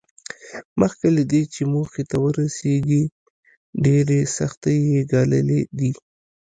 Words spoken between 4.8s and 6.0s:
یې ګاللې دي